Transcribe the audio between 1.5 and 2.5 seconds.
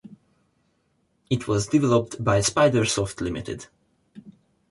developed by